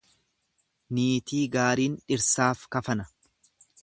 Niitii 0.99 1.43
gaariin 1.57 1.99
dhirsaaf 2.13 2.65
kafana. 2.77 3.07